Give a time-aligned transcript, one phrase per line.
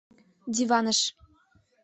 [0.55, 0.99] —Диваныш.